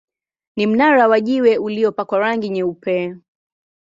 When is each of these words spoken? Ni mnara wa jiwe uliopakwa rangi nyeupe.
Ni 0.55 0.67
mnara 0.67 1.07
wa 1.07 1.21
jiwe 1.21 1.57
uliopakwa 1.57 2.19
rangi 2.19 2.49
nyeupe. 2.49 3.15